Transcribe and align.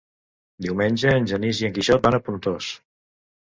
Diumenge 0.65 1.13
en 1.17 1.27
Genís 1.33 1.59
i 1.65 1.67
en 1.69 1.77
Quixot 1.77 2.09
van 2.09 2.19
a 2.19 2.21
Pontós. 2.31 2.73